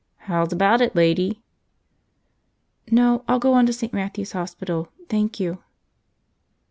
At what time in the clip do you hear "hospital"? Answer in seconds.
4.31-4.89